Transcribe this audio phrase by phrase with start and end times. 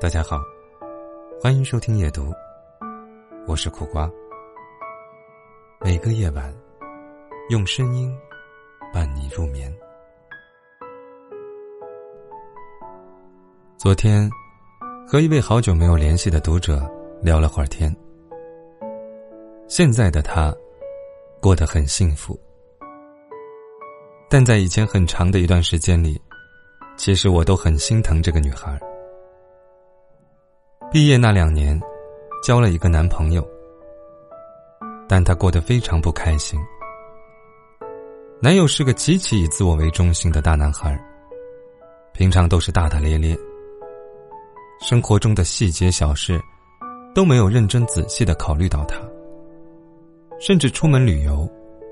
[0.00, 0.40] 大家好，
[1.42, 2.32] 欢迎收听夜读，
[3.48, 4.08] 我是苦瓜。
[5.80, 6.54] 每个夜晚，
[7.50, 8.16] 用声音
[8.94, 9.76] 伴你入眠。
[13.76, 14.30] 昨天，
[15.04, 16.88] 和一位好久没有联系的读者
[17.20, 17.92] 聊了会儿天。
[19.66, 20.54] 现在的他，
[21.40, 22.38] 过得很幸福，
[24.30, 26.22] 但在以前很长的一段时间里，
[26.96, 28.80] 其实我都很心疼这个女孩。
[30.90, 31.78] 毕业那两年，
[32.42, 33.46] 交了一个男朋友，
[35.06, 36.58] 但她过得非常不开心。
[38.40, 40.98] 男友是个极其以自我为中心的大男孩，
[42.14, 43.36] 平常都是大大咧咧，
[44.80, 46.40] 生活中的细节小事
[47.14, 48.96] 都没有认真仔细的考虑到他，
[50.40, 51.46] 甚至出门旅游，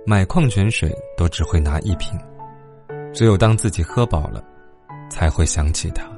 [0.07, 2.19] 买矿泉水都只会拿一瓶，
[3.13, 4.43] 只有当自己喝饱了，
[5.11, 6.16] 才会想起他。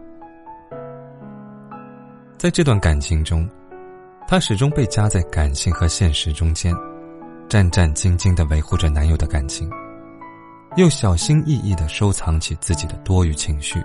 [2.39, 3.51] 在这段感情中，
[4.29, 6.73] 她始终被夹在感性和现实中间，
[7.49, 9.69] 战战兢兢的维护着男友的感情，
[10.77, 13.83] 又小心翼翼的收藏起自己的多余情绪。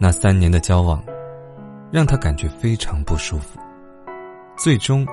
[0.00, 1.00] 那三年的交往，
[1.92, 3.56] 让她感觉非常不舒服，
[4.56, 5.06] 最终，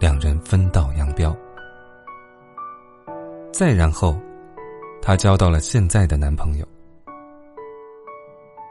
[0.00, 1.32] 两人分道扬镳。
[3.52, 4.18] 再然后，
[5.00, 6.66] 她交到了现在的男朋友。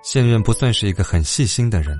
[0.04, 1.98] 现任不算是一个很细心的人，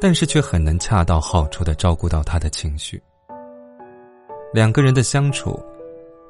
[0.00, 3.00] 但是却很能恰到好处的照顾到他的情绪。
[4.50, 5.62] 两个人的相处，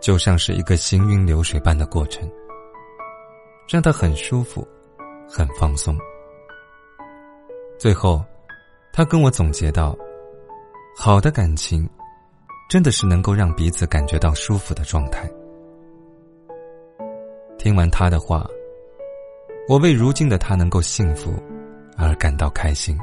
[0.00, 2.28] 就像是一个行云流水般的过程，
[3.68, 4.66] 让他很舒服，
[5.28, 5.96] 很放松。
[7.78, 8.20] 最后，
[8.92, 9.96] 他跟我总结到：
[10.96, 11.88] 好的感情，
[12.68, 15.30] 真的是能够让彼此感觉到舒服的状态。
[17.56, 18.44] 听完他的话。
[19.68, 21.34] 我为如今的他能够幸福
[21.96, 22.96] 而感到开心。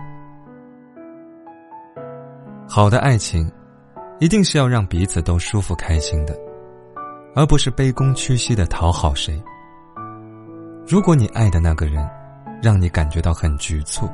[2.70, 3.52] 好的爱情，
[4.20, 6.34] 一定是要让彼此都舒服开心的，
[7.36, 9.44] 而不是卑躬屈膝的讨好谁。
[10.88, 12.10] 如果你爱的那个人，
[12.62, 14.10] 让你感觉到很局促、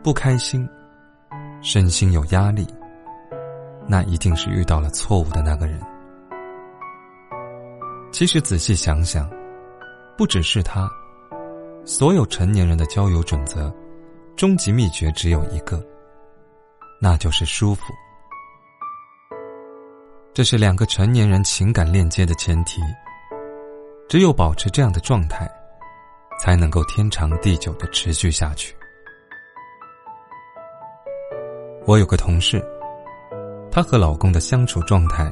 [0.00, 0.68] 不开心、
[1.60, 2.64] 身心有压力，
[3.88, 5.80] 那一定是遇到了错误的那个人。
[8.12, 9.28] 其实仔细想想，
[10.16, 10.88] 不只是他。
[11.88, 13.74] 所有成年人的交友准则，
[14.36, 15.82] 终极秘诀只有一个，
[17.00, 17.82] 那就是舒服。
[20.34, 22.82] 这是两个成年人情感链接的前提。
[24.06, 25.50] 只有保持这样的状态，
[26.38, 28.76] 才能够天长地久的持续下去。
[31.86, 32.62] 我有个同事，
[33.70, 35.30] 她和老公的相处状态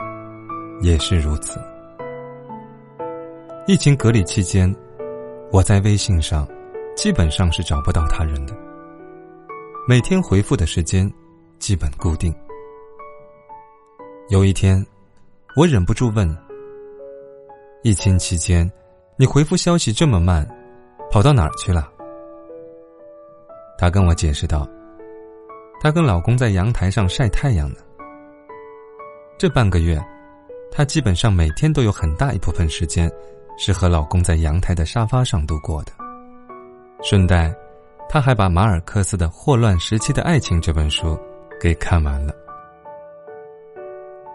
[0.80, 1.60] 也是如此。
[3.66, 4.74] 疫情隔离期间。
[5.52, 6.46] 我在微信上，
[6.96, 8.54] 基本上是找不到他人的。
[9.88, 11.10] 每天回复的时间，
[11.60, 12.34] 基本固定。
[14.28, 14.84] 有一天，
[15.54, 16.28] 我忍不住问
[17.84, 18.70] ：“疫情期间，
[19.16, 20.46] 你回复消息这么慢，
[21.12, 21.88] 跑到哪儿去了？”
[23.78, 24.68] 他跟我解释道
[25.80, 27.76] ：“她跟老公在阳台上晒太阳呢。
[29.38, 29.96] 这半个月，
[30.72, 33.08] 她基本上每天都有很大一部分时间。”
[33.56, 35.92] 是和老公在阳台的沙发上度过的。
[37.02, 37.54] 顺带，
[38.08, 41.18] 她还把马尔克斯的《霍乱时期的爱情》这本书
[41.60, 42.34] 给看完了。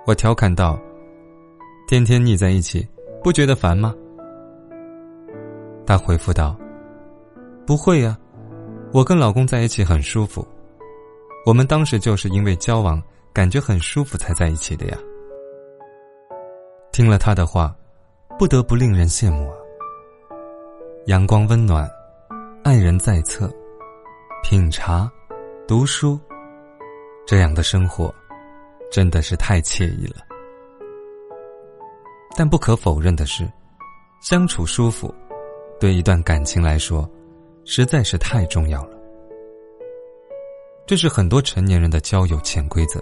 [0.06, 0.80] 我调侃道
[1.88, 2.88] ：“天天腻在一起，
[3.24, 3.94] 不觉得烦吗？”
[5.86, 6.56] 她回复道
[7.66, 8.18] ：“不会呀，
[8.94, 10.48] 我跟老公在一起很舒服。
[11.46, 13.02] 我们当时就是因为交往
[13.34, 14.98] 感觉很舒服才在一起的呀。”
[16.92, 17.76] 听了他的话。
[18.38, 19.56] 不得不令人羡慕啊！
[21.06, 21.90] 阳光温暖，
[22.64, 23.52] 爱人在侧，
[24.44, 25.12] 品茶，
[25.68, 26.20] 读书，
[27.26, 28.14] 这样的生活，
[28.92, 30.26] 真的是太惬意了。
[32.36, 33.48] 但不可否认的是，
[34.22, 35.14] 相处舒服，
[35.80, 37.08] 对一段感情来说，
[37.64, 38.98] 实在是太重要了。
[40.88, 43.00] 这是很多成年人的交友潜规则，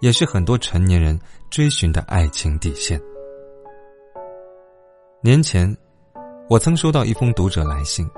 [0.00, 3.00] 也是很多成年人追寻的爱情底线。
[5.26, 5.76] 年前，
[6.48, 8.08] 我曾收到一封读者来信。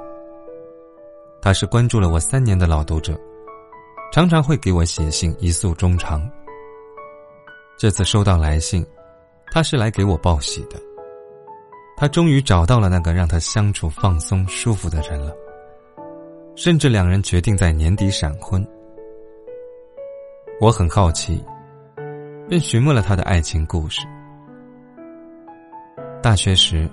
[1.40, 3.18] 他是关注了我三年的老读者，
[4.12, 6.30] 常常会给我写信一诉衷肠。
[7.78, 8.84] 这次收到来信，
[9.50, 10.78] 他是来给我报喜的。
[11.96, 15.34] 他终于找到了那个让他相处放松舒服的人了，
[16.56, 18.62] 甚至两人决定在年底闪婚。
[20.60, 21.42] 我很好奇，
[22.50, 24.02] 便询问了他的爱情故事。
[26.20, 26.90] 大学时，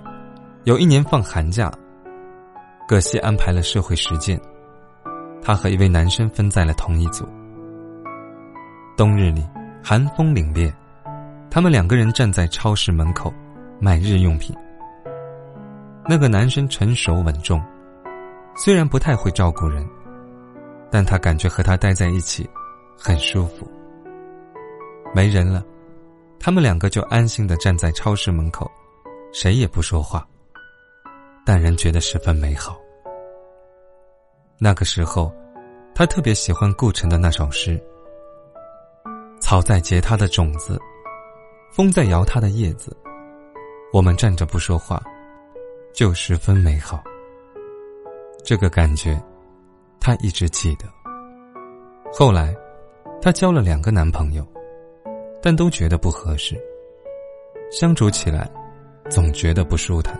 [0.64, 1.72] 有一年放寒假，
[2.86, 4.40] 葛西安排了社会实践，
[5.42, 7.28] 她和一位男生分在了同一组。
[8.96, 9.44] 冬日里，
[9.82, 10.72] 寒风凛冽，
[11.50, 13.34] 他们两个人站在超市门口
[13.80, 14.54] 买日用品。
[16.08, 17.60] 那个男生成熟稳重，
[18.54, 19.84] 虽然不太会照顾人，
[20.88, 22.48] 但他感觉和他待在一起
[22.96, 23.68] 很舒服。
[25.12, 25.64] 没人了，
[26.38, 28.70] 他们两个就安心的站在超市门口，
[29.38, 30.26] 谁也不说话，
[31.44, 32.80] 但人觉得十分美好。
[34.58, 35.30] 那个时候，
[35.94, 37.78] 他特别喜欢顾城的那首诗
[39.38, 40.80] ：“草在结它的种子，
[41.70, 42.96] 风在摇它的叶子，
[43.92, 45.02] 我们站着不说话，
[45.92, 47.04] 就十分美好。”
[48.42, 49.22] 这个感觉，
[50.00, 50.86] 他一直记得。
[52.10, 52.56] 后来，
[53.20, 54.42] 他交了两个男朋友，
[55.42, 56.58] 但都觉得不合适，
[57.70, 58.50] 相处起来
[59.08, 60.18] 总觉得不舒坦。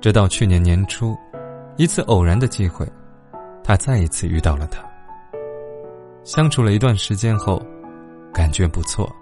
[0.00, 1.16] 直到去年年初。
[1.76, 2.86] 一次偶然的机会，
[3.64, 4.80] 他再一次遇到了她。
[6.22, 7.60] 相处了一段时间后，
[8.32, 9.12] 感觉不错，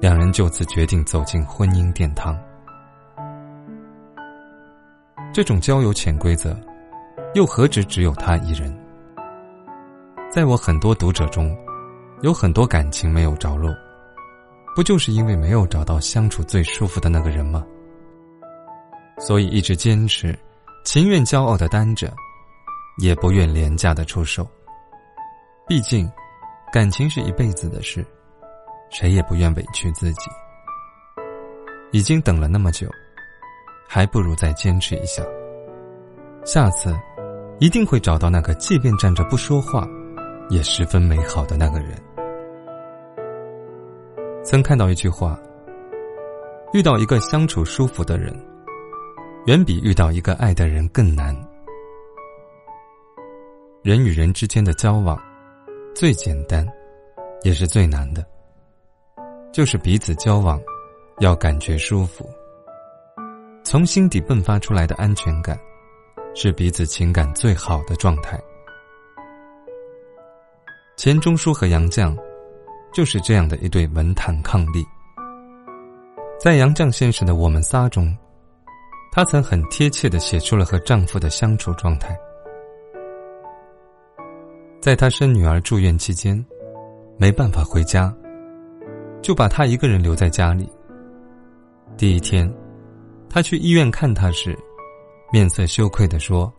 [0.00, 2.38] 两人就此决定走进婚姻殿堂。
[5.34, 6.56] 这种交友潜规则，
[7.34, 8.72] 又何止只有他一人？
[10.30, 11.52] 在我很多读者中，
[12.20, 13.74] 有很多感情没有着落，
[14.78, 17.66] 不就是因为没有找到相处最舒服的那个人吗？
[19.18, 20.38] 所以一直坚持。
[20.84, 22.14] 情愿骄傲的单着，
[22.98, 24.48] 也不愿廉价的出售。
[25.66, 26.08] 毕竟，
[26.72, 28.06] 感情是一辈子的事，
[28.88, 30.30] 谁也不愿委屈自己。
[31.90, 32.88] 已经等了那么久，
[33.88, 35.24] 还不如再坚持一下。
[36.44, 36.96] 下次，
[37.58, 39.84] 一定会找到那个即便站着不说话，
[40.48, 42.00] 也十分美好的那个人。
[44.50, 45.38] 曾看到一句话：
[46.72, 48.34] 遇到一个相处舒服的人。
[49.44, 51.36] 远比遇到一个爱的人更难。
[53.82, 55.18] 人与人之间的交往，
[55.94, 56.66] 最简单，
[57.42, 58.24] 也是最难的，
[59.52, 60.58] 就是彼此交往，
[61.18, 62.26] 要感觉舒服。
[63.62, 65.60] 从心底迸发出来的安全感，
[66.34, 68.40] 是彼此情感最好的状态。
[70.96, 72.16] 钱钟书和杨绛，
[72.92, 74.84] 就是这样的一对文坛伉俪。
[76.38, 78.16] 在杨绛先生的《我们仨》中。
[79.10, 82.16] 她曾很贴切的写出了和丈夫的相处状态。
[84.80, 86.44] 在她生女儿住院期间，
[87.16, 88.14] 没办法回家，
[89.20, 90.68] 就把她一个人留在家里。
[91.96, 92.52] 第一天，
[93.28, 94.56] 她去医院看她时，
[95.32, 96.52] 面色羞愧的说：“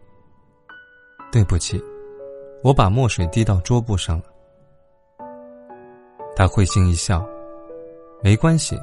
[1.32, 1.82] 对不起，
[2.64, 4.26] 我把墨水滴到桌布上了。”
[6.40, 7.22] 他会心一笑
[8.24, 8.80] ：“没关系，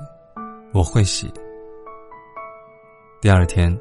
[0.74, 1.32] 我会洗。”
[3.18, 3.74] 第二天，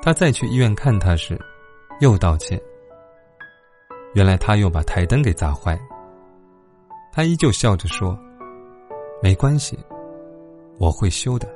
[0.00, 1.36] 他再去医院看他时，
[1.98, 2.56] 又道歉。
[4.14, 5.76] 原来他又把台灯给砸坏。
[7.12, 8.16] 他依旧笑着说
[9.20, 9.76] ：“没关系，
[10.78, 11.48] 我会修的。”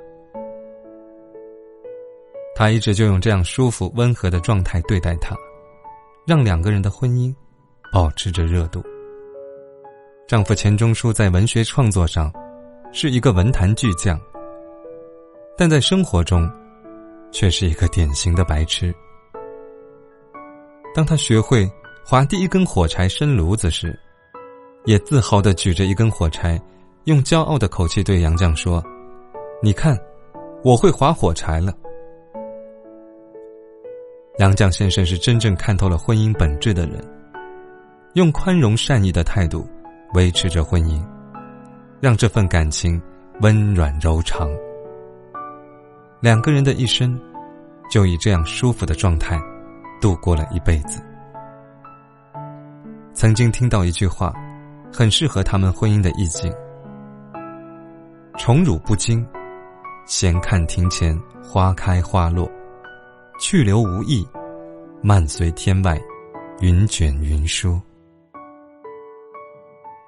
[2.56, 5.36] 他一直就用这样舒服温和的状态对待他，
[6.26, 7.32] 让两个人的婚姻
[7.92, 8.82] 保持着热度。
[10.26, 12.32] 丈夫钱钟书在文学创作上
[12.92, 14.20] 是一个文坛巨匠，
[15.56, 16.50] 但在生活中。
[17.34, 18.94] 却是一个典型的白痴。
[20.94, 21.68] 当他学会
[22.06, 23.98] 划第一根火柴生炉子时，
[24.84, 26.62] 也自豪的举着一根火柴，
[27.06, 28.80] 用骄傲的口气对杨绛说
[29.60, 29.98] ：“你看，
[30.62, 31.74] 我会划火柴了。”
[34.38, 37.04] 杨绛先生是真正看透了婚姻本质的人，
[38.12, 39.66] 用宽容善意的态度
[40.14, 41.04] 维持着婚姻，
[42.00, 43.00] 让这份感情
[43.40, 44.48] 温软柔长。
[46.20, 47.20] 两个人的一生，
[47.90, 49.36] 就以这样舒服的状态
[50.00, 51.02] 度过了一辈子。
[53.12, 54.32] 曾经听到一句话，
[54.92, 56.52] 很适合他们婚姻的意境：
[58.38, 59.26] 宠辱不惊，
[60.06, 62.48] 闲看庭前花开花落，
[63.40, 64.26] 去留无意，
[65.02, 66.00] 漫随天外
[66.60, 67.80] 云卷云舒。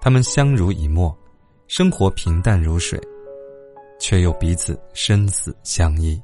[0.07, 1.13] 他们相濡以沫，
[1.67, 2.97] 生活平淡如水。
[3.99, 6.23] 却又彼此生死相依。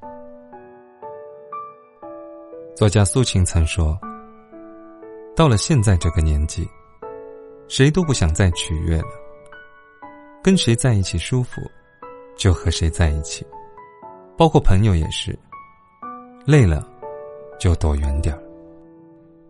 [2.77, 3.99] 作家苏秦曾说
[5.35, 6.65] ：“到了现在这个年纪，
[7.67, 9.09] 谁都不想再取悦了。
[10.45, 11.61] 跟谁在一起舒服，
[12.37, 13.45] 就和谁在一起，
[14.39, 15.37] 包括朋友也是。
[16.47, 16.89] 累了，
[17.59, 18.41] 就躲远点儿。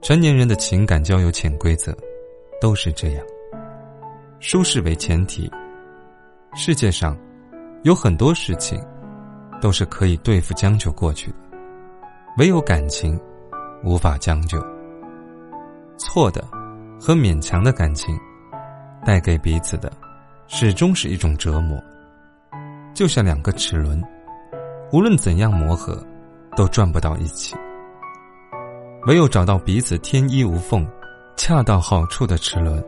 [0.00, 1.94] 成年人的情感交友潜规则，
[2.62, 3.26] 都是这样。
[4.42, 5.50] 舒适为前提，
[6.54, 7.16] 世界上。”
[7.84, 8.80] 有很多事情，
[9.60, 11.36] 都是可以对付将就过去的，
[12.38, 13.20] 唯有感情，
[13.82, 14.64] 无法将就。
[15.98, 16.44] 错的
[17.00, 18.16] 和勉强的感情，
[19.04, 19.90] 带给彼此的，
[20.46, 21.76] 始终是一种折磨。
[22.94, 24.00] 就像两个齿轮，
[24.92, 26.00] 无论怎样磨合，
[26.56, 27.56] 都转不到一起。
[29.08, 30.88] 唯有找到彼此天衣无缝、
[31.36, 32.80] 恰到好处的齿轮，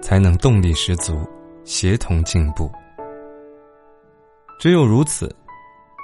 [0.00, 1.28] 才能动力十足，
[1.64, 2.70] 协同进步。
[4.58, 5.34] 只有如此，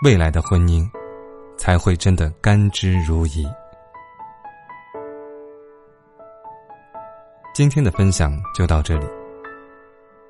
[0.05, 0.89] 未来的婚姻
[1.57, 3.45] 才会真的甘之如饴。
[7.55, 9.07] 今天的分享就到这里，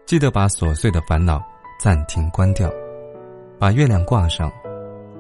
[0.06, 1.42] 记得把琐碎的烦恼
[1.80, 2.71] 暂停关掉，
[3.59, 4.52] 把月亮挂上，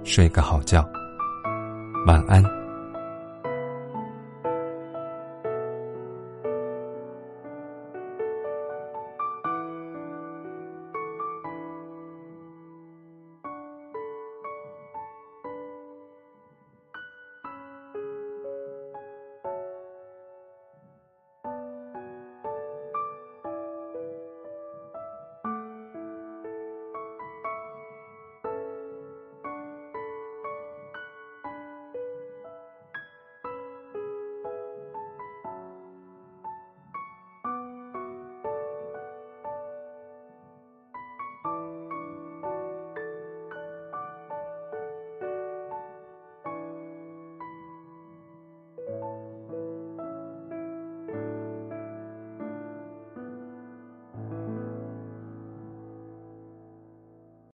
[0.02, 0.86] 睡个好觉，
[2.06, 2.63] 晚安。